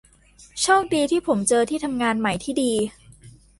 [0.61, 2.71] โชคดีที่ผมเจอที่ทำงานใหม่ที่ดี